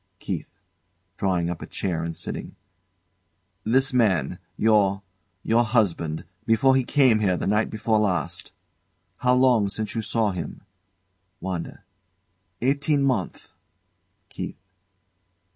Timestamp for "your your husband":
4.57-6.25